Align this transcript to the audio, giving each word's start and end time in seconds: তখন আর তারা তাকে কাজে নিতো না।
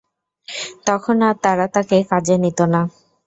তখন 0.87 1.17
আর 1.27 1.35
তারা 1.43 1.65
তাকে 1.75 1.97
কাজে 2.11 2.35
নিতো 2.43 2.65
না। 2.73 2.81